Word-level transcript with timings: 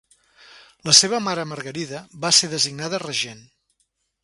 La 0.89 0.95
seva 0.99 1.19
mare 1.25 1.43
Margarida 1.51 2.01
va 2.25 2.33
ser 2.39 2.51
designada 2.57 3.03
regent. 3.07 3.47